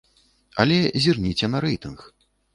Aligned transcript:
Але 0.63 0.79
зірніце 1.03 1.51
на 1.53 1.63
рэйтынг. 1.69 1.99